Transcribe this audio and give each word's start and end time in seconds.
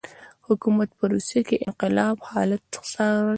حکومت 0.47 0.89
په 0.97 1.03
روسیه 1.13 1.41
کې 1.47 1.63
انقلاب 1.67 2.17
حالات 2.31 2.63
څارل. 2.91 3.27